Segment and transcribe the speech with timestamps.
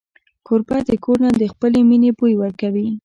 [0.47, 2.87] کوربه د کور نه د خپلې مینې بوی ورکوي.